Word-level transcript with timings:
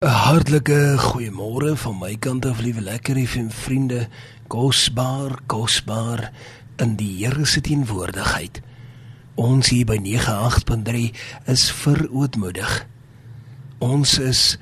'n 0.00 0.08
Hartlike 0.08 0.96
goeiemôre 0.96 1.74
van 1.76 1.98
my 2.00 2.14
kant 2.16 2.46
af, 2.48 2.60
liewe 2.64 2.80
lekker 2.80 3.18
FM 3.20 3.50
vriende. 3.52 4.08
Kosbaar, 4.48 5.34
kosbaar 5.46 6.32
in 6.76 6.96
die 6.96 7.26
Here 7.26 7.44
se 7.44 7.60
teenwoordigheid. 7.60 8.62
Ons 9.34 9.68
hier 9.68 9.84
by 9.84 9.98
98.3 10.00 11.12
is 11.44 11.68
verootmoedig. 11.82 12.86
Ons 13.78 14.18
is 14.18 14.56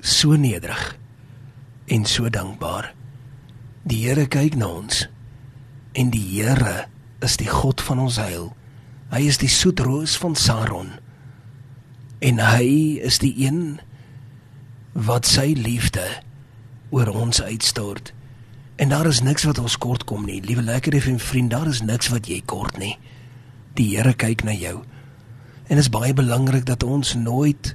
so 0.00 0.38
nederig 0.38 0.96
en 1.86 2.06
so 2.06 2.30
dankbaar. 2.30 2.94
Die 3.82 4.06
Here 4.06 4.30
kyk 4.30 4.54
na 4.54 4.70
ons 4.70 5.08
en 5.98 6.14
die 6.14 6.28
Here 6.38 6.86
is 7.18 7.40
die 7.42 7.50
God 7.50 7.82
van 7.82 8.06
ons 8.06 8.22
heil. 8.22 8.52
Hy 9.10 9.26
is 9.26 9.42
die 9.42 9.50
soetroos 9.50 10.14
van 10.14 10.38
Saron. 10.38 10.94
En 12.22 12.38
hy 12.38 13.02
is 13.02 13.18
die 13.18 13.34
een 13.42 13.80
wat 14.92 15.26
sy 15.26 15.54
liefde 15.56 16.04
oor 16.92 17.08
ons 17.08 17.42
uitstort. 17.42 18.12
En 18.76 18.88
daar 18.88 19.06
is 19.06 19.22
niks 19.22 19.44
wat 19.48 19.58
ons 19.58 19.78
kort 19.78 20.04
kom 20.04 20.24
nie. 20.24 20.42
Liewe 20.44 20.62
lekker 20.62 21.08
en 21.08 21.18
vriend, 21.18 21.50
daar 21.50 21.66
is 21.66 21.82
niks 21.82 22.08
wat 22.08 22.28
jy 22.28 22.42
kort 22.44 22.78
nie. 22.78 22.98
Die 23.74 23.96
Here 23.96 24.12
kyk 24.14 24.44
na 24.44 24.52
jou. 24.52 24.82
En 25.68 25.76
dit 25.76 25.84
is 25.84 25.92
baie 25.92 26.12
belangrik 26.14 26.66
dat 26.66 26.82
ons 26.82 27.14
nooit 27.14 27.74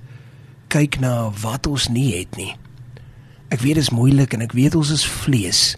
kyk 0.68 1.00
na 1.00 1.30
wat 1.42 1.68
ons 1.68 1.88
nie 1.90 2.12
het 2.18 2.36
nie. 2.38 2.54
Ek 3.50 3.64
weet 3.64 3.80
dit 3.80 3.86
is 3.88 3.94
moeilik 3.95 4.34
en 4.34 4.44
ek 4.44 4.54
weet 4.54 4.76
ons 4.76 4.92
is 4.92 5.06
vlees. 5.08 5.78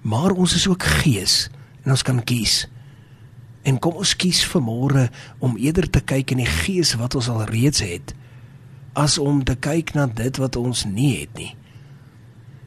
Maar 0.00 0.32
ons 0.32 0.54
is 0.54 0.68
ook 0.70 0.86
gees 1.02 1.50
en 1.84 1.92
ons 1.92 2.04
kan 2.06 2.22
kies. 2.24 2.64
En 3.66 3.78
kom 3.78 3.98
ons 4.00 4.16
kies 4.16 4.40
vir 4.46 4.62
môre 4.64 5.08
om 5.38 5.58
eerder 5.60 5.90
te 5.90 6.00
kyk 6.00 6.32
in 6.32 6.40
die 6.44 6.48
gees 6.48 6.94
wat 6.96 7.18
ons 7.18 7.28
al 7.28 7.44
reeds 7.50 7.82
het 7.84 8.14
as 8.92 9.18
om 9.18 9.44
te 9.44 9.54
kyk 9.54 9.94
na 9.94 10.06
dit 10.06 10.36
wat 10.36 10.56
ons 10.56 10.84
nie 10.84 11.20
het 11.20 11.34
nie. 11.38 11.54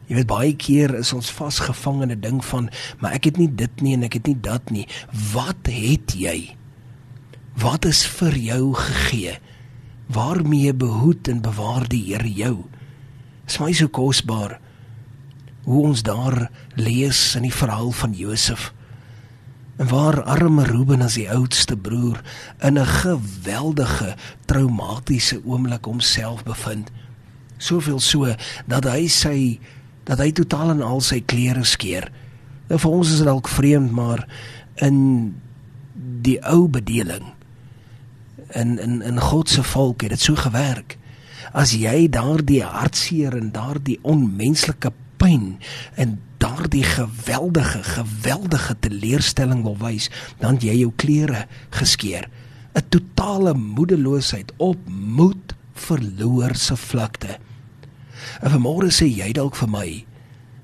Jy 0.07 0.19
weet 0.19 0.27
baie 0.29 0.55
keer 0.59 0.95
is 0.99 1.13
ons 1.15 1.31
vasgevang 1.31 2.03
in 2.03 2.11
'n 2.11 2.21
ding 2.21 2.45
van, 2.45 2.69
maar 2.99 3.13
ek 3.13 3.23
het 3.23 3.37
nie 3.37 3.47
dit 3.47 3.81
nie 3.81 3.93
en 3.93 4.03
ek 4.03 4.13
het 4.13 4.27
nie 4.27 4.39
dat 4.41 4.71
nie. 4.71 4.87
Wat 5.33 5.67
het 5.67 6.13
jy? 6.13 6.55
Wat 7.55 7.85
is 7.85 8.05
vir 8.05 8.37
jou 8.37 8.73
gegee? 8.73 9.39
Waarmee 10.07 10.73
behoed 10.73 11.27
en 11.27 11.41
bewaar 11.41 11.87
die 11.87 12.03
Here 12.13 12.33
jou? 12.33 12.65
Is 13.47 13.59
my 13.59 13.71
so 13.71 13.87
kosbaar 13.87 14.59
hoe 15.63 15.83
ons 15.83 16.03
daar 16.03 16.49
lees 16.75 17.35
in 17.35 17.47
die 17.47 17.53
verhaal 17.53 17.91
van 17.91 18.13
Josef. 18.13 18.73
En 19.77 19.87
waar 19.89 20.23
arme 20.23 20.63
Ruben 20.63 21.01
as 21.01 21.17
die 21.17 21.29
oudste 21.31 21.77
broer 21.77 22.21
in 22.61 22.77
'n 22.79 22.85
geweldige 22.85 24.15
traumatiese 24.45 25.41
oomblik 25.45 25.85
homself 25.85 26.43
bevind. 26.43 26.91
Soveel 27.57 27.99
so 27.99 28.35
dat 28.65 28.83
hy 28.83 29.07
sy 29.07 29.59
dat 30.03 30.17
hy 30.17 30.31
totaal 30.31 30.69
en 30.69 30.81
al 30.81 31.01
sy 31.01 31.21
klere 31.21 31.63
skeer. 31.63 32.11
Nou 32.67 32.79
vir 32.79 32.91
ons 32.91 33.11
is 33.11 33.17
dit 33.17 33.25
dalk 33.25 33.47
vreemd, 33.47 33.91
maar 33.91 34.27
in 34.75 35.35
die 36.21 36.39
ou 36.45 36.67
bedeling 36.67 37.33
in 38.53 38.79
in 38.79 39.01
in 39.01 39.19
God 39.19 39.49
se 39.49 39.63
volk 39.63 40.01
het 40.01 40.09
dit 40.09 40.19
so 40.21 40.35
gewerk. 40.35 40.97
As 41.51 41.73
jy 41.77 42.07
daardie 42.09 42.63
hartseer 42.63 43.35
en 43.37 43.51
daardie 43.51 43.99
onmenslike 44.01 44.91
pyn 45.17 45.57
en 45.95 46.19
daardie 46.43 46.83
geweldige 46.83 47.83
geweldige 47.83 48.75
teleurstelling 48.79 49.63
wil 49.63 49.77
wys, 49.79 50.09
dan 50.43 50.59
jy 50.59 50.75
jou 50.81 50.91
klere 50.95 51.45
geskeur. 51.71 52.27
'n 52.73 52.87
Totale 52.89 53.53
moedeloosheid 53.53 54.51
op 54.57 54.77
moed 54.89 55.53
verloor 55.73 56.55
se 56.55 56.75
vlakte. 56.75 57.37
En 58.41 58.51
vanmôre 58.51 58.91
sê 58.91 59.07
jy 59.07 59.31
dalk 59.31 59.55
vir 59.55 59.69
my, 59.69 59.89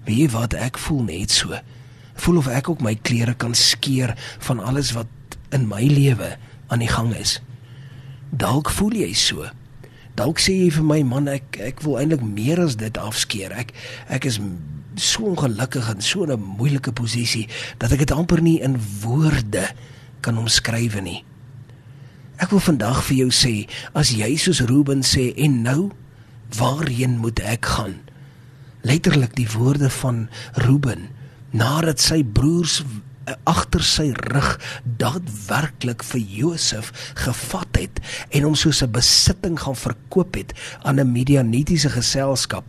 weet 0.06 0.18
jy 0.18 0.30
wat 0.34 0.54
ek 0.54 0.78
voel 0.78 1.04
net 1.04 1.32
so. 1.32 1.56
Voel 2.16 2.38
of 2.38 2.48
ek 2.48 2.70
ook 2.70 2.82
my 2.82 2.96
klere 2.96 3.34
kan 3.34 3.56
skeur 3.56 4.16
van 4.40 4.60
alles 4.60 4.92
wat 4.92 5.08
in 5.56 5.68
my 5.68 5.84
lewe 5.84 6.36
aan 6.68 6.80
die 6.80 6.92
gang 6.92 7.14
is. 7.16 7.40
Dalk 8.30 8.70
voel 8.70 8.94
jy 8.94 9.14
so. 9.14 9.46
Dalk 10.16 10.40
sê 10.40 10.54
jy 10.66 10.72
vir 10.76 10.84
my 10.84 11.04
man 11.04 11.28
ek 11.28 11.58
ek 11.64 11.82
wil 11.86 12.00
eintlik 12.02 12.26
meer 12.26 12.60
as 12.60 12.76
dit 12.76 12.98
afskeer. 12.98 13.54
Ek 13.56 13.72
ek 14.10 14.26
is 14.26 14.42
so 15.00 15.24
ongelukkig 15.32 15.90
en 15.90 16.02
so 16.02 16.26
'n 16.26 16.40
moeilike 16.40 16.92
posisie 16.92 17.48
dat 17.78 17.92
ek 17.92 18.00
dit 18.00 18.12
amper 18.12 18.42
nie 18.42 18.60
in 18.62 18.78
woorde 19.02 19.70
kan 20.22 20.38
omskryf 20.38 21.02
nie. 21.02 21.24
Ek 22.38 22.50
wil 22.50 22.60
vandag 22.60 23.04
vir 23.04 23.18
jou 23.18 23.32
sê, 23.32 23.68
as 23.94 24.12
jy 24.16 24.36
soos 24.38 24.62
Ruben 24.62 25.04
sê 25.04 25.34
en 25.36 25.62
nou, 25.62 25.92
waarheen 26.56 27.18
moet 27.20 27.40
ek 27.40 27.66
gaan? 27.66 28.00
Letterlik 28.82 29.36
die 29.36 29.48
woorde 29.52 29.90
van 29.90 30.30
Ruben 30.54 31.10
nadat 31.52 32.00
sy 32.00 32.24
broers 32.24 32.84
agter 33.44 33.84
sy 33.86 34.08
rug 34.32 34.56
daadwerklik 35.02 36.04
vir 36.04 36.22
Josef 36.22 36.92
gevat 37.20 37.78
het 37.78 38.02
en 38.30 38.48
hom 38.48 38.56
soos 38.56 38.82
'n 38.82 38.92
besitting 38.92 39.60
gaan 39.60 39.76
verkoop 39.76 40.36
het 40.36 40.54
aan 40.84 41.00
'n 41.00 41.12
Midianitiese 41.12 41.90
geselskap 41.90 42.66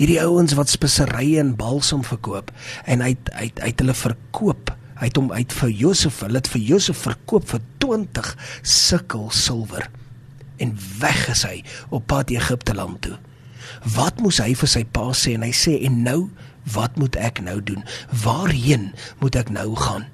hierdie 0.00 0.20
ouens 0.24 0.54
wat 0.56 0.72
speserye 0.72 1.40
en 1.42 1.54
balsam 1.58 2.02
verkoop 2.06 2.50
en 2.88 3.02
hy 3.04 3.14
hy 3.36 3.48
hy 3.60 3.72
het 3.72 3.82
hulle 3.84 3.96
verkoop. 3.96 4.74
Hy 5.00 5.08
het 5.08 5.16
hom 5.16 5.30
uit 5.32 5.54
vir 5.56 5.72
Josef 5.72 6.20
hulle 6.24 6.40
het 6.40 6.48
vir 6.52 6.64
Josef 6.72 7.02
verkoop 7.04 7.48
vir 7.52 7.64
20 7.84 8.30
sikkel 8.64 9.28
silwer. 9.32 9.88
En 10.60 10.72
weg 11.00 11.20
is 11.32 11.44
hy 11.48 11.60
op 11.88 12.06
pad 12.08 12.32
Egipte 12.32 12.76
land 12.76 13.00
toe. 13.04 13.16
Wat 13.94 14.20
moes 14.20 14.40
hy 14.42 14.52
vir 14.56 14.68
sy 14.68 14.82
pa 14.84 15.10
sê? 15.16 15.36
En 15.36 15.44
hy 15.46 15.52
sê 15.56 15.78
en 15.88 16.02
nou 16.04 16.20
wat 16.74 16.96
moet 17.00 17.16
ek 17.16 17.40
nou 17.44 17.58
doen? 17.64 17.84
Waarheen 18.24 18.90
moet 19.20 19.36
ek 19.40 19.52
nou 19.52 19.72
gaan 19.80 20.08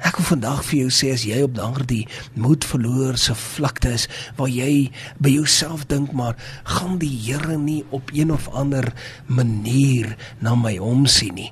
Ek 0.00 0.16
wil 0.16 0.30
vandag 0.30 0.62
vir 0.64 0.78
jou 0.84 0.90
sê 0.96 1.10
as 1.12 1.26
jy 1.28 1.42
op 1.44 1.54
daardie 1.58 2.06
moed 2.40 2.64
verloor 2.64 3.18
se 3.20 3.34
vlakte 3.36 3.92
is 3.98 4.06
waar 4.38 4.48
jy 4.48 4.88
by 5.20 5.34
jouself 5.34 5.84
dink 5.90 6.14
maar 6.16 6.38
gaan 6.64 6.96
die 7.02 7.12
Here 7.20 7.58
nie 7.60 7.82
op 7.90 8.12
een 8.16 8.32
of 8.32 8.48
ander 8.56 8.92
manier 9.28 10.16
na 10.40 10.54
my 10.56 10.78
omsien 10.80 11.36
nie. 11.36 11.50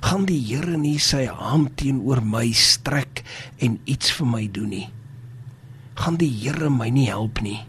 Gaan 0.00 0.24
die 0.28 0.40
Here 0.40 0.76
nie 0.80 0.98
sy 0.98 1.26
hand 1.28 1.76
teenoor 1.76 2.24
my 2.24 2.48
strek 2.56 3.24
en 3.60 3.78
iets 3.84 4.12
vir 4.16 4.30
my 4.32 4.44
doen 4.48 4.72
nie. 4.72 4.86
Gaan 6.00 6.16
die 6.20 6.32
Here 6.32 6.72
my 6.72 6.88
nie 6.92 7.10
help 7.12 7.42
nie. 7.44 7.60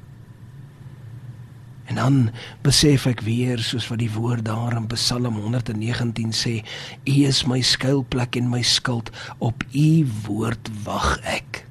En 1.87 1.95
dan 1.95 2.17
besef 2.65 3.05
ek 3.07 3.21
weer 3.23 3.61
soos 3.63 3.87
wat 3.87 4.01
die 4.01 4.11
woord 4.11 4.45
daar 4.47 4.75
in 4.75 4.89
Psalm 4.91 5.39
119 5.39 6.33
sê, 6.35 6.59
U 7.07 7.15
is 7.23 7.45
my 7.47 7.61
skuilplek 7.63 8.35
en 8.35 8.49
my 8.51 8.61
skild, 8.61 9.11
op 9.39 9.63
U 9.71 10.07
woord 10.25 10.71
wag 10.83 11.15
ek. 11.23 11.63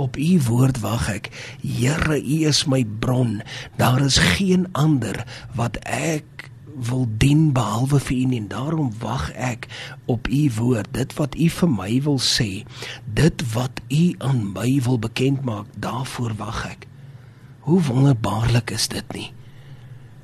Op 0.00 0.16
U 0.20 0.30
woord 0.48 0.82
wag 0.84 1.08
ek. 1.12 1.30
Here, 1.64 2.20
U 2.20 2.36
is 2.48 2.66
my 2.68 2.84
bron. 2.84 3.40
Daar 3.80 4.04
is 4.04 4.20
geen 4.36 4.68
ander 4.72 5.24
wat 5.56 5.80
ek 5.88 6.50
wil 6.76 7.08
dien 7.20 7.50
behalwe 7.56 8.00
vir 8.04 8.16
U 8.16 8.28
nie. 8.34 8.42
Daarom 8.52 8.92
wag 9.00 9.30
ek 9.32 9.68
op 10.04 10.28
U 10.28 10.42
woord. 10.60 10.92
Dit 10.92 11.16
wat 11.16 11.40
U 11.40 11.48
vir 11.56 11.72
my 11.72 11.90
wil 12.04 12.20
sê, 12.20 12.50
dit 13.08 13.48
wat 13.56 13.80
U 13.88 14.04
aan 14.28 14.44
my 14.52 14.76
wil 14.84 15.00
bekend 15.00 15.44
maak, 15.48 15.72
daarvoor 15.80 16.36
wag 16.36 16.64
ek. 16.68 16.89
Hoe 17.60 17.80
wonderbaarlik 17.82 18.70
is 18.70 18.88
dit 18.88 19.12
nie? 19.12 19.28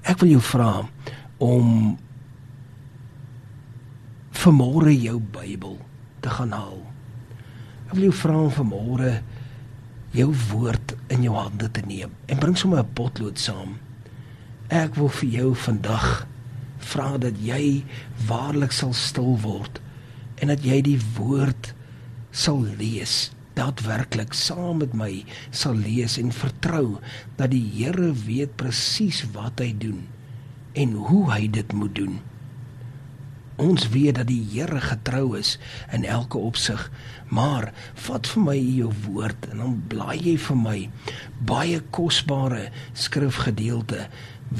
Ek 0.06 0.22
wil 0.22 0.36
jou 0.36 0.42
vra 0.42 0.70
om 1.42 1.97
vanmôre 4.36 4.94
jou 4.94 5.19
Bybel 5.20 5.76
te 6.25 6.32
gaan 6.32 6.54
haal. 6.56 6.80
Ek 7.88 7.96
wil 7.96 8.08
jou 8.08 8.16
vra 8.22 8.38
om 8.46 8.54
vanmôre 8.54 9.10
jou 10.16 10.30
woord 10.48 10.94
in 11.12 11.26
jou 11.26 11.34
hande 11.36 11.69
te 11.70 11.82
neem 11.84 12.14
en 12.26 12.41
bring 12.41 12.56
sommer 12.56 12.80
'n 12.80 12.94
potlood 12.94 13.38
saam. 13.38 13.76
Ek 14.69 14.94
wil 14.96 15.08
vir 15.08 15.28
jou 15.28 15.55
vandag 15.55 16.26
vra 16.78 17.19
dat 17.19 17.37
jy 17.38 17.84
waarlik 18.26 18.72
sal 18.72 18.93
stil 18.93 19.38
word 19.43 19.81
en 20.40 20.49
dat 20.49 20.64
jy 20.64 20.81
die 20.82 21.00
woord 21.16 21.75
sal 22.31 22.62
lees 22.78 23.31
daadwerklik 23.56 24.37
saam 24.37 24.82
met 24.85 24.94
my 24.97 25.25
sal 25.50 25.76
lees 25.81 26.19
en 26.20 26.32
vertrou 26.35 26.99
dat 27.41 27.53
die 27.55 27.64
Here 27.76 28.12
weet 28.26 28.56
presies 28.61 29.25
wat 29.35 29.64
hy 29.64 29.73
doen 29.81 30.05
en 30.76 30.97
hoe 31.08 31.25
hy 31.32 31.47
dit 31.49 31.73
moet 31.73 31.94
doen. 31.97 32.19
Ons 33.56 33.88
weet 33.88 34.19
dat 34.19 34.29
die 34.29 34.43
Here 34.53 34.81
getrou 34.85 35.37
is 35.38 35.55
in 35.93 36.05
elke 36.05 36.38
opsig, 36.38 36.91
maar 37.32 37.70
vat 38.06 38.29
vir 38.29 38.43
my 38.44 38.56
jou 38.61 38.91
woord 39.06 39.49
en 39.50 39.62
dan 39.64 39.76
blaai 39.88 40.19
jy 40.20 40.37
vir 40.49 40.61
my 40.61 40.79
baie 41.49 41.81
kosbare 41.97 42.67
skrifgedeelte 42.93 44.05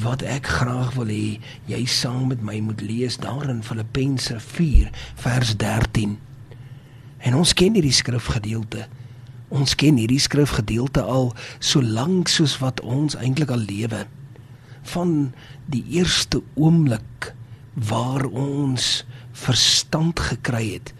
wat 0.03 0.25
ek 0.27 0.49
graag 0.59 0.97
wil 0.97 1.13
hê 1.13 1.37
jy 1.71 1.85
saam 1.87 2.33
met 2.33 2.41
my 2.43 2.57
moet 2.65 2.81
lees 2.83 3.21
daarin 3.23 3.63
Filippense 3.63 4.41
4 4.41 4.89
vers 5.27 5.53
13. 5.61 6.17
En 7.27 7.35
ons 7.35 7.53
ken 7.59 7.75
hierdie 7.75 7.95
skrifgedeelte 7.95 8.87
Ons 9.55 9.77
ken 9.79 9.99
hierdie 10.01 10.23
skrifgedeelte 10.23 11.05
al 11.07 11.31
so 11.63 11.79
lank 11.79 12.31
soos 12.31 12.57
wat 12.59 12.83
ons 12.83 13.15
eintlik 13.15 13.53
al 13.55 13.63
lewe. 13.63 14.03
Van 14.91 15.13
die 15.71 15.85
eerste 15.99 16.43
oomblik 16.55 17.33
waar 17.75 18.27
ons 18.27 19.05
verstand 19.37 20.19
gekry 20.33 20.65
het 20.73 20.95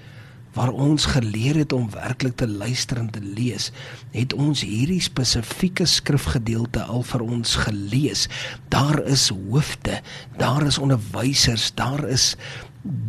waar 0.57 0.73
ons 0.73 1.05
geleer 1.13 1.59
het 1.61 1.73
om 1.77 1.91
werklik 1.93 2.39
te 2.41 2.47
luister 2.49 2.97
en 2.97 3.11
te 3.13 3.21
lees, 3.21 3.67
het 4.15 4.33
ons 4.33 4.63
hierdie 4.65 5.03
spesifieke 5.05 5.85
skrifgedeelte 5.85 6.81
al 6.89 7.05
vir 7.05 7.25
ons 7.27 7.59
gelees. 7.67 8.25
Daar 8.73 9.03
is 9.05 9.29
hoofde, 9.29 10.01
daar 10.41 10.65
is 10.65 10.79
onderwysers, 10.81 11.75
daar 11.77 12.07
is 12.09 12.39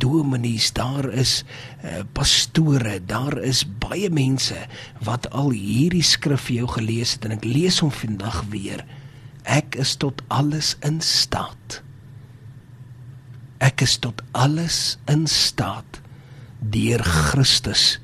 dominees, 0.01 0.71
daar 0.73 1.09
is 1.09 1.41
uh, 1.83 2.03
pastore, 2.13 2.97
daar 3.05 3.37
is 3.41 3.63
baie 3.81 4.09
mense 4.13 4.57
wat 5.03 5.29
al 5.31 5.53
hierdie 5.55 6.05
skrif 6.05 6.47
vir 6.47 6.61
jou 6.61 6.71
gelees 6.77 7.15
het 7.17 7.27
en 7.27 7.37
ek 7.37 7.47
lees 7.47 7.81
hom 7.83 7.91
vandag 7.93 8.43
weer. 8.53 8.83
Ek 9.47 9.77
is 9.79 9.95
tot 9.99 10.21
alles 10.33 10.75
in 10.85 10.99
staat. 11.03 11.81
Ek 13.63 13.81
is 13.85 13.97
tot 14.03 14.21
alles 14.37 14.97
in 15.09 15.25
staat 15.31 16.01
deur 16.59 17.01
Christus 17.05 17.97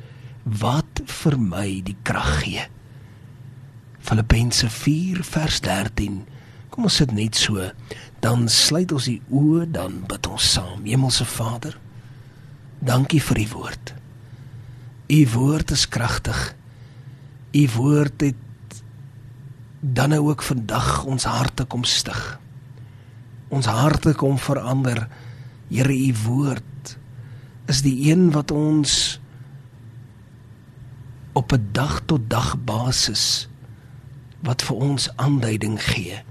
wat 0.43 1.03
vir 1.21 1.37
my 1.39 1.67
die 1.85 1.97
krag 2.07 2.43
gee. 2.43 2.63
Filippense 4.03 4.67
4 4.69 5.23
vers 5.23 5.59
13. 5.63 6.23
Kom 6.73 6.89
ons 6.89 6.97
sit 6.99 7.13
net 7.15 7.37
so, 7.39 7.69
dan 8.23 8.47
sluit 8.47 8.91
ons 8.95 9.09
die 9.09 9.19
oë, 9.35 9.65
dan 9.75 9.99
bid 10.07 10.27
ons 10.31 10.45
saam. 10.55 10.85
Hemelse 10.87 11.25
Vader, 11.27 11.75
dankie 12.79 13.19
vir 13.19 13.41
u 13.43 13.47
woord. 13.57 13.93
U 15.11 15.19
woord 15.33 15.73
is 15.75 15.83
kragtig. 15.91 16.39
U 17.51 17.63
woord 17.75 18.23
het 18.23 18.79
dan 19.83 20.15
nou 20.15 20.29
ook 20.29 20.45
vandag 20.47 21.03
ons 21.03 21.27
harte 21.27 21.67
kom 21.67 21.83
stig. 21.83 22.21
Ons 23.51 23.67
harte 23.67 24.15
kom 24.15 24.39
verander. 24.39 25.09
Here, 25.67 25.91
u 25.91 26.13
woord 26.23 26.95
is 27.67 27.83
die 27.83 27.97
een 28.07 28.31
wat 28.31 28.51
ons 28.51 29.19
op 31.35 31.51
'n 31.51 31.69
dag 31.71 32.01
tot 32.05 32.29
dag 32.29 32.55
basis 32.63 33.49
wat 34.39 34.61
vir 34.61 34.75
ons 34.75 35.09
aanduiding 35.15 35.81
gee 35.81 36.23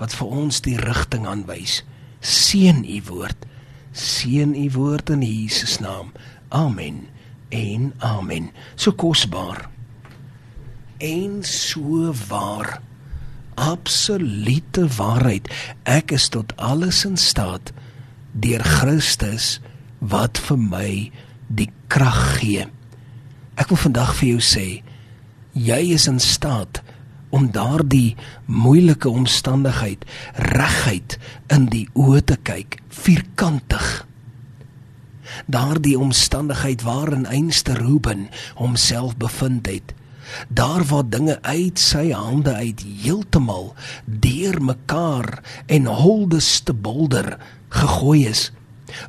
wat 0.00 0.16
vir 0.16 0.34
ons 0.42 0.60
die 0.64 0.78
rigting 0.80 1.28
aanwys. 1.28 1.80
Seën 2.20 2.82
u 2.84 2.98
woord. 3.08 3.46
Seën 3.92 4.54
u 4.56 4.66
woord 4.74 5.12
in 5.12 5.24
Jesus 5.26 5.78
naam. 5.84 6.12
Amen 6.48 7.06
en 7.50 7.92
amen. 7.98 8.50
So 8.74 8.92
kosbaar. 8.92 9.68
En 10.98 11.44
so 11.44 12.14
waar. 12.28 12.80
Absolute 13.54 14.86
waarheid. 14.96 15.50
Ek 15.82 16.14
is 16.16 16.28
tot 16.28 16.56
alles 16.56 17.04
in 17.04 17.16
staat 17.16 17.72
deur 18.32 18.62
Christus 18.62 19.58
wat 19.98 20.38
vir 20.38 20.58
my 20.58 20.92
die 21.50 21.68
krag 21.90 22.38
gee. 22.38 22.68
Ek 23.58 23.72
wil 23.72 23.80
vandag 23.82 24.14
vir 24.20 24.36
jou 24.36 24.44
sê, 24.44 24.66
jy 25.52 25.80
is 25.92 26.06
in 26.08 26.20
staat 26.22 26.80
om 27.30 27.50
daardie 27.54 28.16
moeilike 28.44 29.08
omstandigheid 29.08 30.04
reguit 30.34 31.18
in 31.46 31.68
die 31.70 31.86
oë 31.94 32.22
te 32.26 32.36
kyk, 32.42 32.80
vierkantig. 32.88 33.88
Daardie 35.46 35.96
omstandigheid 35.98 36.82
waarin 36.82 37.26
einste 37.26 37.74
Ruben 37.78 38.28
homself 38.58 39.16
bevind 39.16 39.66
het, 39.70 39.94
daar 40.48 40.84
waar 40.90 41.06
dinge 41.06 41.38
uit 41.42 41.78
sy 41.78 42.10
hande 42.10 42.54
uit 42.54 42.82
heeltemal 43.02 43.72
deurmekaar 44.04 45.40
en 45.66 45.86
holdeste 45.86 46.74
bolder 46.74 47.36
gegooi 47.68 48.26
is. 48.26 48.50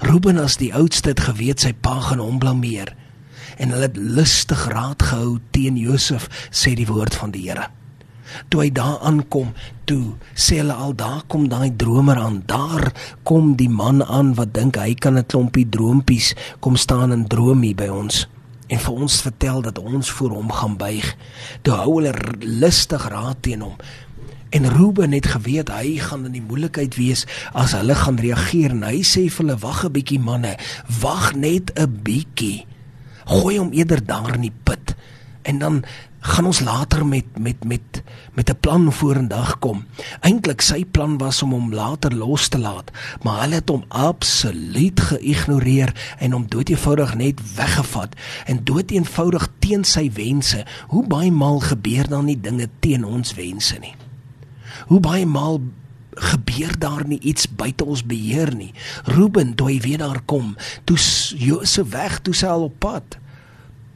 Ruben 0.06 0.38
as 0.38 0.58
die 0.62 0.74
oudste 0.78 1.14
het 1.14 1.26
geweet 1.26 1.62
sy 1.66 1.74
pa 1.74 1.98
gaan 2.06 2.22
hom 2.22 2.38
blameer 2.42 2.94
en 3.62 3.74
hulle 3.74 3.90
het 3.90 3.98
lustig 3.98 4.62
raad 4.74 5.04
gehou 5.06 5.38
teen 5.54 5.78
Josef 5.78 6.30
sê 6.50 6.74
die 6.78 6.88
woord 6.90 7.18
van 7.18 7.34
die 7.34 7.44
Here. 7.50 7.70
Toe 8.50 8.62
hy 8.62 8.72
daar 8.72 9.00
aankom, 9.00 9.54
toe 9.86 10.16
sê 10.34 10.62
hulle 10.62 10.74
al 10.74 10.96
daar 10.96 11.24
kom 11.28 11.48
daai 11.50 11.76
dromer 11.76 12.18
aan. 12.18 12.44
Daar 12.46 12.92
kom 13.24 13.56
die 13.56 13.70
man 13.70 14.04
aan 14.04 14.36
wat 14.36 14.54
dink 14.54 14.76
hy 14.76 14.94
kan 14.94 15.18
'n 15.18 15.26
klompie 15.26 15.70
droompies 15.70 16.36
kom 16.60 16.76
staan 16.76 17.12
en 17.12 17.28
droom 17.28 17.62
hier 17.62 17.76
by 17.76 17.88
ons 17.88 18.28
en 18.72 18.80
vir 18.80 19.02
ons 19.04 19.22
vertel 19.26 19.62
dat 19.62 19.80
ons 19.80 20.12
voor 20.18 20.30
hom 20.38 20.52
gaan 20.52 20.78
buig. 20.80 21.08
Toe 21.62 21.76
hou 21.82 21.98
hulle 22.00 22.14
lustig 22.40 23.04
raad 23.12 23.42
teen 23.44 23.66
hom. 23.66 23.76
En 24.52 24.68
Ruben 24.68 25.12
het 25.16 25.28
geweet 25.32 25.72
hy 25.72 25.98
gaan 26.00 26.26
in 26.28 26.36
die 26.36 26.44
moeilikheid 26.44 26.96
wees 27.00 27.26
as 27.56 27.76
hulle 27.76 27.96
gaan 27.96 28.20
reageer 28.20 28.76
en 28.76 28.84
hy 28.88 29.00
sê 29.08 29.28
vir 29.28 29.46
hulle 29.46 29.60
wag 29.64 29.84
'n 29.86 29.92
bietjie 29.96 30.20
manne, 30.20 30.56
wag 31.02 31.36
net 31.36 31.72
'n 31.76 32.00
bietjie. 32.04 32.66
Gooi 33.26 33.58
hom 33.58 33.72
eerder 33.72 34.06
daar 34.06 34.36
in 34.36 34.42
die 34.42 34.58
put 34.64 34.96
en 35.44 35.60
dan 35.60 35.84
gaan 36.22 36.46
ons 36.46 36.60
later 36.60 37.06
met 37.06 37.26
met 37.40 37.64
met 37.66 38.04
met 38.34 38.50
'n 38.50 38.60
plan 38.60 38.94
vorendag 38.94 39.60
kom. 39.60 39.86
Eintlik 40.20 40.62
sy 40.62 40.86
plan 40.86 41.18
was 41.18 41.42
om 41.42 41.52
hom 41.52 41.74
later 41.74 42.16
los 42.16 42.48
te 42.48 42.60
laat, 42.60 42.92
maar 43.22 43.42
hulle 43.42 43.56
het 43.56 43.70
hom 43.70 43.84
absoluut 43.88 45.00
geïgnoreer 45.00 46.16
en 46.18 46.32
hom 46.32 46.48
doeteenvoudig 46.48 47.16
net 47.16 47.56
weggevat 47.56 48.16
en 48.46 48.64
doeteenvoudig 48.64 49.48
teen 49.60 49.84
sy 49.84 50.12
wense. 50.14 50.66
Hoe 50.88 51.08
baie 51.08 51.32
maal 51.32 51.60
gebeur 51.60 52.08
dan 52.08 52.26
nie 52.26 52.42
dinge 52.42 52.70
teen 52.80 53.04
ons 53.06 53.34
wense 53.34 53.80
nie? 53.80 53.96
Hoe 54.88 55.00
baie 55.00 55.26
maal 55.26 55.62
gebeur 56.12 56.80
daar 56.80 57.08
nie 57.08 57.20
iets 57.20 57.48
buite 57.56 57.86
ons 57.86 58.06
beheer 58.06 58.56
nie. 58.56 58.74
Ruben, 59.04 59.56
toe 59.56 59.68
hy 59.68 59.80
weer 59.80 59.98
daar 59.98 60.22
kom, 60.26 60.56
toe 60.84 60.98
Josef 61.38 61.90
weg, 61.90 62.20
toe 62.22 62.34
sy 62.34 62.48
al 62.48 62.68
op 62.68 62.80
pad. 62.80 63.18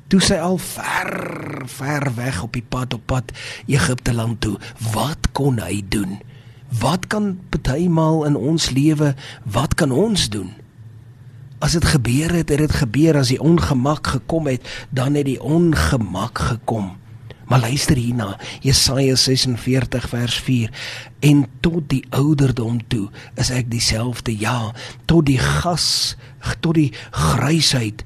Toe 0.08 0.20
sy 0.22 0.36
al 0.38 0.60
ver, 0.62 1.66
ver 1.66 2.12
weg 2.14 2.44
op 2.46 2.54
die 2.54 2.66
pad 2.66 2.94
op 2.94 3.06
pad 3.10 3.32
Egipte 3.66 4.14
land 4.14 4.42
toe. 4.46 4.54
Wat 4.94 5.32
kon 5.34 5.58
hy 5.64 5.82
doen? 5.90 6.20
Wat 6.70 7.08
kan 7.10 7.40
partymal 7.50 8.26
in 8.28 8.36
ons 8.38 8.70
lewe, 8.70 9.16
wat 9.44 9.74
kan 9.74 9.92
ons 9.92 10.30
doen? 10.30 10.52
As 11.64 11.74
dit 11.74 11.86
gebeur 11.90 12.36
het, 12.36 12.52
het 12.54 12.62
dit 12.62 12.76
gebeur 12.84 13.18
as 13.18 13.32
die 13.34 13.42
ongemak 13.42 14.08
gekom 14.14 14.52
het, 14.52 14.62
dan 14.94 15.18
het 15.18 15.26
die 15.26 15.42
ongemak 15.42 16.38
gekom. 16.52 16.94
Maar 17.50 17.60
luister 17.60 17.98
hierna, 17.98 18.36
Jesaja 18.62 19.16
46 19.16 20.10
vers 20.10 20.38
4. 20.46 20.70
En 21.20 21.46
tot 21.60 21.90
die 21.90 22.04
ouderdom 22.10 22.82
toe 22.88 23.10
is 23.42 23.50
ek 23.54 23.70
dieselfde, 23.72 24.34
ja, 24.38 24.74
tot 25.06 25.26
die 25.30 25.40
gas, 25.42 26.18
tot 26.62 26.78
die 26.78 26.92
grysheid 27.14 28.06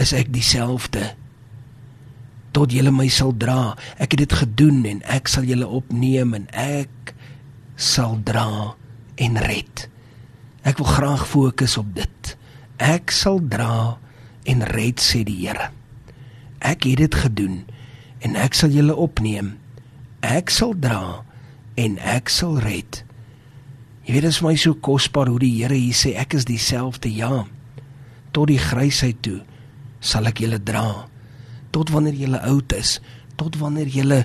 is 0.00 0.12
ek 0.16 0.30
dieselfde. 0.34 1.14
Tot 2.56 2.72
julle 2.72 2.92
my 2.94 3.08
sal 3.12 3.34
dra. 3.36 3.74
Ek 4.00 4.16
het 4.16 4.24
dit 4.24 4.36
gedoen 4.40 4.84
en 4.88 5.02
ek 5.12 5.28
sal 5.28 5.46
julle 5.48 5.68
opneem 5.68 6.34
en 6.36 6.48
ek 6.52 7.14
sal 7.76 8.18
dra 8.24 8.76
en 9.20 9.38
red. 9.44 9.86
Ek 10.66 10.80
wil 10.80 10.88
graag 10.88 11.26
fokus 11.28 11.76
op 11.80 11.92
dit. 11.96 12.36
Ek 12.82 13.12
sal 13.14 13.40
dra 13.40 13.96
en 14.48 14.64
red 14.72 15.02
sê 15.02 15.22
die 15.26 15.38
Here. 15.44 15.70
Ek 16.60 16.88
het 16.88 17.00
dit 17.04 17.14
gedoen 17.14 17.64
en 18.24 18.36
ek 18.40 18.56
sal 18.56 18.72
julle 18.72 18.96
opneem. 18.96 19.56
Ek 20.24 20.50
sal 20.50 20.74
dra 20.80 21.22
en 21.76 21.98
ek 22.00 22.32
sal 22.32 22.56
red. 22.64 23.02
Jy 24.06 24.14
weet 24.14 24.24
dit 24.24 24.32
is 24.32 24.40
vir 24.40 24.48
my 24.48 24.56
so 24.60 24.78
kosbaar 24.80 25.28
hoe 25.32 25.42
die 25.42 25.52
Here 25.58 25.76
hier 25.76 25.96
sê 25.96 26.16
ek 26.18 26.38
is 26.38 26.48
dieselfde 26.48 27.12
ja 27.12 27.44
tot 28.36 28.50
die 28.50 28.60
grysheid 28.60 29.22
toe 29.24 29.40
sal 30.06 30.26
ek 30.30 30.42
julle 30.44 30.62
dra 30.62 31.06
tot 31.74 31.90
wanneer 31.94 32.14
julle 32.14 32.42
oud 32.48 32.72
is 32.78 33.00
tot 33.36 33.58
wanneer 33.60 33.90
julle 33.92 34.24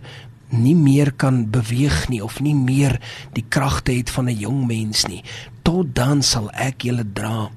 nie 0.51 0.75
meer 0.75 1.13
kan 1.15 1.45
beweeg 1.51 2.09
nie 2.11 2.21
of 2.23 2.41
nie 2.43 2.55
meer 2.55 2.99
die 3.35 3.45
kragte 3.47 3.95
het 3.95 4.09
van 4.09 4.29
'n 4.29 4.39
jong 4.39 4.67
mens 4.67 5.07
nie 5.07 5.23
tot 5.63 5.95
dan 5.95 6.21
sal 6.21 6.51
ek 6.51 6.83
julle 6.83 7.05
dra 7.13 7.49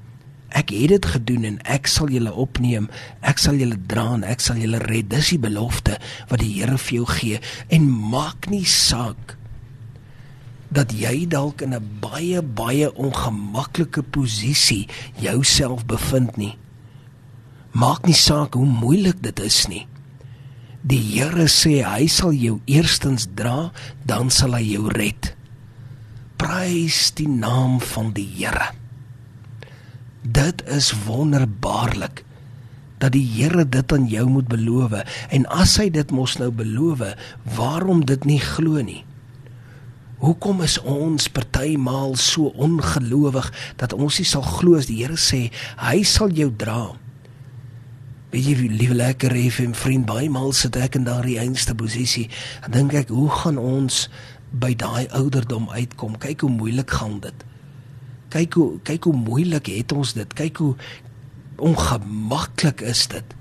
Ek 0.55 0.71
het 0.71 0.87
dit 0.93 1.05
gedoen 1.05 1.43
en 1.43 1.57
ek 1.67 1.87
sal 1.91 2.07
julle 2.07 2.31
opneem. 2.31 2.87
Ek 3.19 3.41
sal 3.43 3.57
julle 3.59 3.75
dra 3.91 4.13
en 4.15 4.23
ek 4.23 4.39
sal 4.39 4.55
julle 4.55 4.79
red. 4.87 5.09
Dis 5.11 5.33
die 5.33 5.41
belofte 5.41 5.97
wat 6.29 6.39
die 6.39 6.53
Here 6.55 6.77
vir 6.79 6.95
jou 7.01 7.07
gee 7.11 7.39
en 7.67 7.89
maak 7.91 8.47
nie 8.47 8.63
saak 8.63 9.35
dat 10.75 10.91
jy 10.95 11.27
dalk 11.27 11.61
in 11.61 11.73
'n 11.73 11.99
baie 12.01 12.41
baie 12.41 12.87
ongemaklike 12.95 14.03
posisie 14.03 14.87
jouself 15.19 15.85
bevind 15.85 16.37
nie. 16.37 16.57
Maak 17.75 18.07
nie 18.07 18.15
saak 18.15 18.55
hoe 18.55 18.65
moeilik 18.65 19.19
dit 19.23 19.39
is 19.43 19.65
nie. 19.67 19.83
Die 20.85 21.01
Here 21.01 21.49
sê 21.51 21.81
hy 21.83 22.07
sal 22.07 22.31
jou 22.37 22.59
eerstens 22.71 23.27
dra, 23.35 23.71
dan 24.05 24.31
sal 24.31 24.55
hy 24.55 24.63
jou 24.75 24.87
red. 24.93 25.33
Prys 26.39 27.09
die 27.17 27.29
naam 27.29 27.79
van 27.83 28.13
die 28.15 28.27
Here 28.37 28.71
dit 30.25 30.63
is 30.65 30.89
wonderbaarlik 31.05 32.23
dat 32.97 33.11
die 33.13 33.25
Here 33.27 33.65
dit 33.69 33.93
aan 33.93 34.07
jou 34.09 34.25
moet 34.29 34.47
beloof 34.47 34.95
en 35.29 35.45
as 35.53 35.75
hy 35.77 35.89
dit 35.93 36.11
mos 36.15 36.37
nou 36.41 36.49
beloof, 36.51 37.03
waarom 37.57 38.05
dit 38.05 38.25
nie 38.25 38.39
glo 38.39 38.81
nie? 38.81 39.03
Hoekom 40.23 40.63
is 40.65 40.79
ons 40.81 41.27
partymal 41.29 42.15
so 42.15 42.49
ongelowig 42.55 43.51
dat 43.77 43.93
ons 43.93 44.17
nie 44.17 44.25
sal 44.25 44.45
glo 44.47 44.79
as 44.79 44.89
die 44.89 45.03
Here 45.03 45.19
sê 45.19 45.49
hy 45.83 46.01
sal 46.07 46.33
jou 46.33 46.49
dra? 46.49 46.95
Weet 48.33 48.45
jy, 48.45 48.69
liewe 48.69 48.95
lekker 48.95 49.35
en 49.63 49.75
vriend, 49.75 50.05
baie 50.05 50.29
maal 50.29 50.53
sit 50.53 50.75
ek 50.75 50.95
in 50.95 51.05
daardie 51.05 51.39
einste 51.39 51.75
posisie 51.75 52.29
en 52.65 52.71
dink 52.71 52.93
ek, 52.93 53.09
hoe 53.09 53.29
gaan 53.29 53.57
ons 53.57 54.09
by 54.51 54.73
daai 54.75 55.07
ouderdom 55.11 55.69
uitkom? 55.69 56.17
Kyk 56.17 56.41
hoe 56.41 56.51
moeilik 56.51 56.91
gaan 56.91 57.19
dit. 57.19 57.45
Kyk 58.33 58.53
hoe 58.53 58.69
kyk 58.83 59.07
hoe 59.07 59.15
moeilik 59.15 59.69
het 59.71 59.93
ons 59.95 60.13
dit. 60.17 60.33
Kyk 60.33 60.57
hoe 60.57 60.73
ongemaklik 61.55 62.81
is 62.81 63.05
dit. 63.07 63.35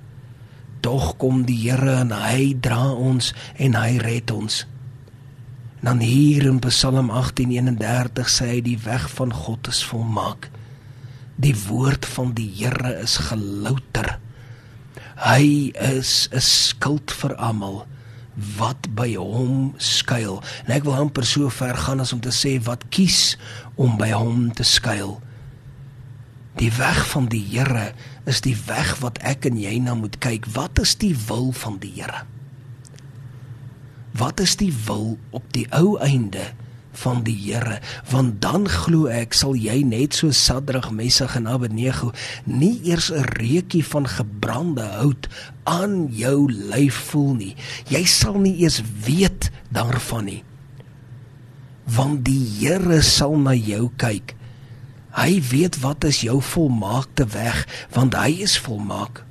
Tog 0.84 1.16
kom 1.16 1.44
die 1.48 1.56
Here 1.64 1.96
en 2.02 2.12
hy 2.12 2.52
dra 2.60 2.92
ons 2.92 3.32
en 3.56 3.78
hy 3.78 3.96
red 4.04 4.30
ons. 4.30 4.64
Dan 5.84 6.00
hier 6.04 6.46
in 6.48 6.60
Psalm 6.64 7.10
18:31 7.10 8.28
sê 8.28 8.50
hy 8.54 8.60
die 8.60 8.78
weg 8.84 9.08
van 9.16 9.32
God 9.32 9.68
is 9.68 9.82
volmaak. 9.84 10.50
Die 11.36 11.56
woord 11.66 12.06
van 12.06 12.32
die 12.32 12.50
Here 12.60 13.00
is 13.02 13.16
gelouter. 13.16 14.18
Hy 15.24 15.72
is 15.72 16.28
'n 16.32 16.40
skild 16.40 17.10
vir 17.10 17.34
almal 17.34 17.86
wat 18.58 18.94
by 18.94 19.14
hom 19.14 19.74
skuil. 19.78 20.42
En 20.66 20.74
ek 20.74 20.84
wil 20.84 20.94
amper 20.94 21.24
so 21.24 21.48
ver 21.48 21.76
gaan 21.76 22.00
as 22.00 22.12
om 22.12 22.20
te 22.20 22.32
sê 22.32 22.60
wat 22.64 22.88
kies 22.88 23.36
om 23.76 23.96
by 23.96 24.10
hom 24.10 24.52
te 24.52 24.62
skuil. 24.62 25.20
Die 26.56 26.70
weg 26.72 27.08
van 27.08 27.26
die 27.26 27.44
Here 27.50 27.94
is 28.26 28.40
die 28.40 28.56
weg 28.66 29.00
wat 29.00 29.18
ek 29.18 29.46
en 29.46 29.56
jy 29.56 29.78
na 29.78 29.94
moet 29.94 30.18
kyk. 30.18 30.46
Wat 30.46 30.78
is 30.78 30.94
die 30.94 31.16
wil 31.26 31.52
van 31.52 31.78
die 31.78 31.92
Here? 31.94 32.26
wat 34.14 34.40
is 34.40 34.56
die 34.56 34.72
wil 34.86 35.18
op 35.30 35.46
die 35.54 35.66
ou 35.74 35.98
einde 35.98 36.52
van 37.02 37.22
die 37.26 37.36
Here 37.36 37.80
want 38.10 38.40
dan 38.42 38.68
glo 38.70 39.08
ek 39.10 39.34
sal 39.34 39.56
jy 39.58 39.82
net 39.86 40.14
so 40.14 40.30
Sadrag 40.34 40.90
Messig 40.94 41.36
en 41.38 41.48
Abednego 41.50 42.12
nie 42.44 42.80
eers 42.84 43.10
'n 43.10 43.26
reukie 43.38 43.84
van 43.84 44.06
gebrande 44.06 44.82
hout 44.82 45.28
aan 45.64 46.08
jou 46.12 46.52
lyf 46.52 46.94
voel 47.10 47.34
nie. 47.34 47.56
Jy 47.88 48.04
sal 48.04 48.38
nie 48.38 48.56
eers 48.62 48.82
weet 49.04 49.50
daarvan 49.72 50.24
nie. 50.24 50.42
Want 51.84 52.24
die 52.24 52.44
Here 52.58 53.02
sal 53.02 53.36
na 53.36 53.54
jou 53.54 53.90
kyk. 53.96 54.34
Hy 55.14 55.42
weet 55.50 55.80
wat 55.80 56.04
is 56.04 56.20
jou 56.20 56.40
volmaakte 56.42 57.26
weg 57.26 57.66
want 57.92 58.14
hy 58.14 58.42
is 58.42 58.58
volmaak. 58.58 59.24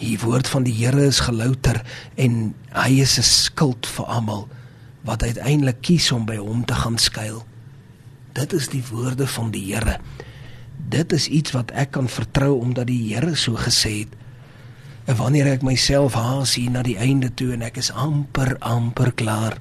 Die 0.00 0.18
woord 0.18 0.48
van 0.48 0.64
die 0.64 0.72
Here 0.72 1.04
is 1.04 1.20
gelouter 1.20 1.82
en 2.16 2.54
hy 2.72 3.00
is 3.00 3.18
'n 3.18 3.22
skild 3.22 3.86
vir 3.86 4.06
almal 4.06 4.48
wat 5.06 5.22
uiteindelik 5.22 5.80
kies 5.80 6.10
om 6.12 6.26
by 6.28 6.36
hom 6.36 6.64
te 6.64 6.74
gaan 6.74 6.98
skuil. 6.98 7.44
Dit 8.36 8.52
is 8.52 8.68
die 8.68 8.82
woorde 8.90 9.26
van 9.26 9.50
die 9.50 9.64
Here. 9.72 9.98
Dit 10.90 11.12
is 11.12 11.28
iets 11.28 11.54
wat 11.56 11.70
ek 11.70 11.92
kan 11.96 12.08
vertrou 12.08 12.60
omdat 12.60 12.86
die 12.90 13.14
Here 13.14 13.34
so 13.36 13.58
gesê 13.58 14.04
het. 14.04 14.14
En 15.08 15.16
wanneer 15.16 15.48
ek 15.56 15.64
myself 15.66 16.14
haas 16.14 16.54
hier 16.54 16.70
na 16.70 16.84
die 16.86 16.98
einde 17.00 17.32
toe 17.34 17.52
en 17.56 17.64
ek 17.66 17.80
is 17.80 17.90
amper 17.90 18.54
amper 18.60 19.10
klaar, 19.16 19.56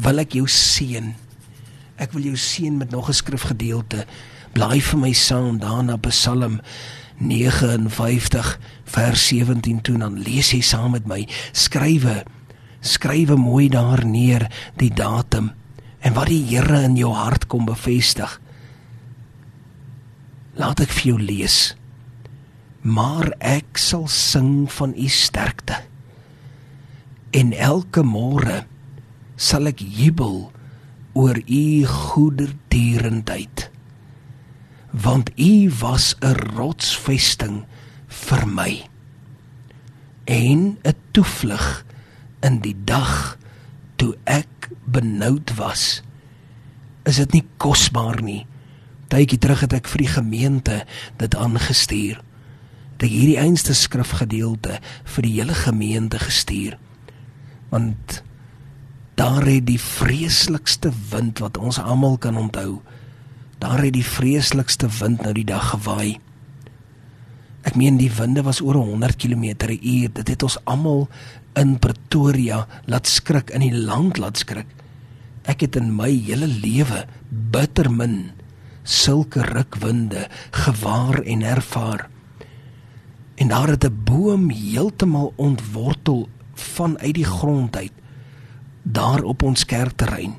wil 0.00 0.22
ek 0.22 0.38
jou 0.38 0.46
seën. 0.48 1.12
Ek 2.00 2.14
wil 2.16 2.30
jou 2.32 2.38
seën 2.38 2.76
met 2.78 2.90
nog 2.90 3.08
'n 3.08 3.18
skrifgedeelte. 3.20 4.06
Blaai 4.52 4.80
vir 4.80 4.98
my 4.98 5.12
saam 5.12 5.58
daarna 5.58 5.96
Psalm 5.96 6.60
59 7.18 8.58
vers 8.84 9.26
17 9.26 9.80
toe 9.80 9.98
dan 9.98 10.18
lees 10.18 10.50
jy 10.52 10.60
saam 10.60 10.90
met 10.90 11.06
my 11.06 11.28
skrywe 11.52 12.24
skrywe 12.82 13.38
mooi 13.38 13.68
daar 13.72 14.04
neer 14.04 14.48
die 14.78 14.90
datum 14.90 15.52
en 16.02 16.16
wat 16.16 16.30
die 16.32 16.42
Here 16.50 16.82
in 16.82 16.96
jou 16.98 17.12
hart 17.14 17.46
kom 17.46 17.64
bevestig. 17.68 18.40
Laat 20.58 20.82
ek 20.82 20.90
vir 20.98 21.12
jou 21.12 21.18
lees. 21.22 21.58
Maar 22.82 23.30
ek 23.38 23.78
sal 23.78 24.08
sing 24.10 24.66
van 24.74 24.92
u 24.98 25.08
sterkte. 25.08 25.78
En 27.32 27.54
elke 27.54 28.02
môre 28.02 28.64
sal 29.38 29.70
ek 29.70 29.80
jubel 29.80 30.50
oor 31.14 31.38
u 31.38 31.66
goedertierendheid 31.86 33.68
want 34.92 35.30
u 35.40 35.72
was 35.80 36.14
'n 36.20 36.36
rotsvesting 36.56 37.64
vir 38.08 38.46
my 38.46 38.84
en 40.24 40.76
'n 40.84 40.94
toevlug 41.12 41.84
in 42.46 42.60
die 42.64 42.76
dag 42.88 43.36
toe 44.00 44.14
ek 44.24 44.70
benoud 44.84 45.54
was 45.58 46.02
is 47.08 47.18
dit 47.22 47.38
nie 47.38 47.44
kosbaar 47.62 48.22
nie 48.22 48.42
tydjie 49.12 49.40
terug 49.42 49.64
het 49.66 49.76
ek 49.80 49.90
vir 49.92 50.04
die 50.04 50.12
gemeente 50.16 50.80
dit 51.22 51.36
aangestuur 51.38 52.20
dat 53.02 53.08
hierdie 53.08 53.38
einste 53.42 53.74
skrifgedeelte 53.74 54.78
vir 55.14 55.26
die 55.26 55.36
hele 55.40 55.56
gemeente 55.58 56.20
gestuur 56.22 56.78
want 57.70 58.22
daar 59.18 59.44
het 59.46 59.66
die 59.68 59.80
vreeslikste 59.80 60.92
wind 61.10 61.42
wat 61.44 61.58
ons 61.60 61.78
almal 61.82 62.16
kan 62.18 62.38
onthou 62.40 62.80
Daar 63.62 63.82
het 63.82 63.92
die 63.94 64.06
vreeslikste 64.06 64.88
wind 64.98 65.22
nou 65.22 65.32
die 65.36 65.46
dag 65.46 65.68
gewaai. 65.70 66.18
Ek 67.62 67.76
meen 67.78 67.94
die 68.00 68.10
winde 68.10 68.42
was 68.42 68.58
oor 68.60 68.74
100 68.74 69.16
km/h. 69.22 70.08
Dit 70.18 70.28
het 70.28 70.42
ons 70.42 70.58
almal 70.64 71.06
in 71.54 71.78
Pretoria 71.78 72.66
laat 72.86 73.06
skrik 73.06 73.50
in 73.50 73.60
die 73.60 73.74
land 73.74 74.18
laat 74.18 74.38
skrik. 74.38 74.68
Ek 75.44 75.60
het 75.60 75.76
in 75.76 75.94
my 75.96 76.10
hele 76.10 76.46
lewe 76.46 77.06
bitter 77.28 77.90
min 77.90 78.32
sulke 78.82 79.42
rukwinde 79.42 80.28
gewaar 80.50 81.22
en 81.22 81.42
ervaar. 81.42 82.08
En 83.36 83.48
daar 83.48 83.68
het 83.68 83.84
'n 83.84 84.02
boom 84.04 84.50
heeltemal 84.50 85.32
ontwortel 85.36 86.28
vanuit 86.54 87.14
die 87.14 87.24
grond 87.24 87.76
uit 87.76 87.92
daar 88.82 89.22
op 89.22 89.42
ons 89.42 89.64
kerkterrein 89.64 90.34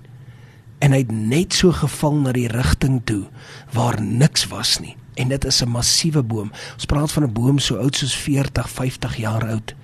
en 0.84 0.92
hy 0.92 1.00
het 1.06 1.12
net 1.12 1.56
so 1.56 1.72
geval 1.72 2.18
na 2.26 2.34
die 2.36 2.50
rigting 2.52 3.02
toe 3.08 3.24
waar 3.72 4.02
niks 4.04 4.48
was 4.52 4.80
nie 4.84 4.96
en 5.16 5.32
dit 5.32 5.46
is 5.46 5.62
'n 5.64 5.70
massiewe 5.70 6.24
boom 6.24 6.52
ons 6.74 6.86
praat 6.86 7.12
van 7.12 7.24
'n 7.24 7.34
boom 7.34 7.60
so 7.60 7.78
oud 7.78 7.96
soos 7.96 8.16
40 8.16 8.70
50 8.70 9.16
jaar 9.18 9.48
oud 9.48 9.76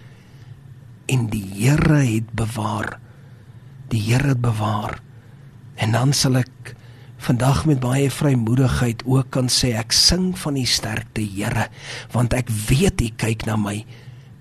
en 1.09 1.29
die 1.33 1.45
Here 1.57 2.03
het 2.05 2.33
bewaar. 2.37 2.99
Die 3.89 4.01
Here 4.01 4.35
het 4.35 4.41
bewaar. 4.41 4.99
En 5.75 5.95
dan 5.95 6.13
sal 6.13 6.41
ek 6.43 6.75
vandag 7.19 7.65
met 7.67 7.81
baie 7.83 8.11
vrymoedigheid 8.11 9.01
ook 9.07 9.31
kan 9.35 9.49
sê 9.51 9.73
ek 9.79 9.91
sing 9.95 10.31
van 10.39 10.55
die 10.55 10.67
sterkte 10.69 11.23
Here 11.25 11.67
want 12.13 12.35
ek 12.37 12.51
weet 12.69 13.01
u 13.01 13.09
kyk 13.19 13.47
na 13.49 13.57
my. 13.59 13.81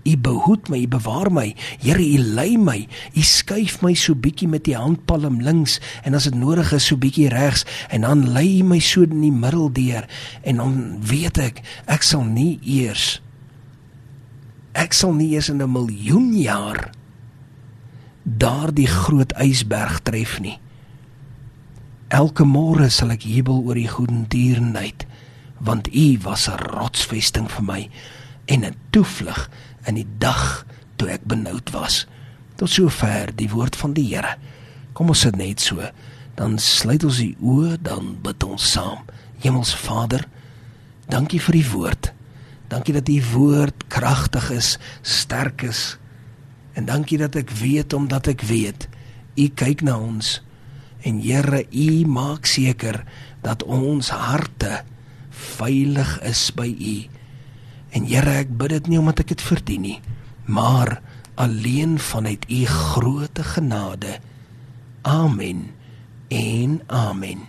U 0.09 0.15
behoed 0.17 0.71
my, 0.73 0.79
U 0.81 0.89
bewaar 0.89 1.29
my. 1.29 1.51
Here, 1.83 2.01
U 2.01 2.19
lei 2.33 2.57
my. 2.57 2.79
U 3.13 3.23
skuif 3.27 3.83
my 3.85 3.93
so 3.99 4.17
bietjie 4.17 4.49
met 4.49 4.65
die 4.65 4.77
handpalm 4.79 5.43
links 5.45 5.77
en 6.07 6.17
as 6.17 6.31
dit 6.31 6.39
nodig 6.39 6.71
is 6.73 6.87
so 6.89 6.97
bietjie 6.97 7.29
regs. 7.33 7.67
En 7.93 8.07
dan 8.07 8.25
lei 8.33 8.47
U 8.63 8.65
my 8.71 8.81
so 8.81 9.05
in 9.05 9.21
die 9.21 9.35
middel 9.35 9.69
deur. 9.75 10.09
En 10.49 10.63
dan 10.63 10.77
weet 11.05 11.43
ek 11.51 11.61
ek 11.91 12.07
sal 12.07 12.25
nie 12.25 12.57
eers 12.65 13.19
ek 14.79 14.95
sal 14.95 15.17
nie 15.19 15.33
eers 15.35 15.51
in 15.51 15.63
'n 15.63 15.73
miljoen 15.73 16.31
jaar 16.39 16.91
daardie 18.23 18.87
groot 18.87 19.33
ysberg 19.41 20.03
tref 20.07 20.39
nie. 20.41 20.59
Elke 22.09 22.45
môre 22.45 22.91
sal 22.91 23.11
ek 23.11 23.27
jubel 23.27 23.65
oor 23.67 23.75
die 23.75 23.89
goedendierenheid 23.89 25.07
want 25.59 25.89
U 25.91 26.19
was 26.23 26.49
'n 26.49 26.59
rotsvesting 26.71 27.51
vir 27.51 27.65
my 27.65 27.91
en 28.47 28.65
'n 28.65 28.77
toevlug 28.91 29.51
in 29.87 29.95
die 29.95 30.07
dag 30.19 30.65
toe 30.97 31.09
ek 31.09 31.25
benoud 31.25 31.71
was. 31.71 32.07
Tot 32.57 32.71
sover 32.71 33.31
die 33.35 33.51
woord 33.51 33.77
van 33.77 33.93
die 33.93 34.15
Here. 34.15 34.37
Kom 34.93 35.09
ons 35.09 35.21
sit 35.21 35.37
net 35.37 35.61
so. 35.61 35.91
Dan 36.35 36.59
sluit 36.59 37.05
ons 37.05 37.17
die 37.17 37.37
oë, 37.41 37.83
dan 37.83 38.19
bid 38.23 38.43
ons 38.45 38.71
saam. 38.73 38.99
Hemelse 39.39 39.77
Vader, 39.77 40.25
dankie 41.09 41.41
vir 41.41 41.53
die 41.53 41.71
woord. 41.71 42.08
Dankie 42.69 42.95
dat 42.95 43.09
u 43.09 43.23
woord 43.33 43.87
kragtig 43.89 44.51
is, 44.51 44.79
sterk 45.03 45.63
is. 45.63 45.97
En 46.73 46.85
dankie 46.85 47.19
dat 47.19 47.35
ek 47.35 47.51
weet 47.51 47.93
omdat 47.93 48.27
ek 48.27 48.45
weet 48.47 48.89
u 49.39 49.49
kyk 49.55 49.83
na 49.87 49.99
ons. 49.99 50.39
En 51.07 51.21
Here, 51.23 51.65
u 51.71 52.05
maak 52.11 52.47
seker 52.47 53.05
dat 53.43 53.63
ons 53.63 54.11
harte 54.11 54.83
veilig 55.31 56.19
is 56.27 56.49
by 56.55 56.69
u. 56.69 56.97
En 57.95 58.09
Here, 58.11 58.41
ek 58.43 58.51
bid 58.59 58.75
dit 58.75 58.91
nie 58.93 58.99
omdat 59.01 59.23
ek 59.25 59.37
dit 59.37 59.45
verdien 59.47 59.85
nie, 59.87 59.99
maar 60.51 60.99
alleen 61.39 61.99
vanuit 62.03 62.49
u 62.51 62.65
groote 62.67 63.47
genade. 63.55 64.19
Amen. 65.07 65.71
En 66.29 66.83
amen. 66.87 67.47